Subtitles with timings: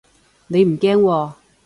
[0.47, 1.33] 你唔驚喎